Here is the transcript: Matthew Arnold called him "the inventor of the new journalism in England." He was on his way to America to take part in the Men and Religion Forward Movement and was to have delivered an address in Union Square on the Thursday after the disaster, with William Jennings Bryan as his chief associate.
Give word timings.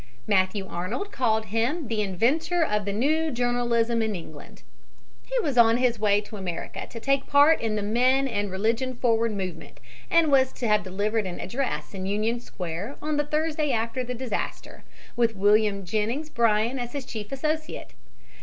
Matthew 0.25 0.67
Arnold 0.67 1.11
called 1.11 1.45
him 1.45 1.87
"the 1.87 2.01
inventor 2.01 2.63
of 2.65 2.85
the 2.85 2.91
new 2.91 3.29
journalism 3.29 4.01
in 4.01 4.15
England." 4.15 4.63
He 5.27 5.37
was 5.43 5.59
on 5.59 5.77
his 5.77 5.99
way 5.99 6.21
to 6.21 6.37
America 6.37 6.87
to 6.87 6.99
take 6.99 7.27
part 7.27 7.61
in 7.61 7.75
the 7.75 7.83
Men 7.83 8.27
and 8.27 8.49
Religion 8.49 8.95
Forward 8.95 9.31
Movement 9.31 9.79
and 10.09 10.31
was 10.31 10.51
to 10.53 10.67
have 10.67 10.81
delivered 10.81 11.27
an 11.27 11.39
address 11.39 11.93
in 11.93 12.07
Union 12.07 12.39
Square 12.39 12.95
on 12.99 13.17
the 13.17 13.25
Thursday 13.25 13.71
after 13.71 14.03
the 14.03 14.15
disaster, 14.15 14.83
with 15.15 15.35
William 15.35 15.85
Jennings 15.85 16.31
Bryan 16.31 16.79
as 16.79 16.93
his 16.93 17.05
chief 17.05 17.31
associate. 17.31 17.93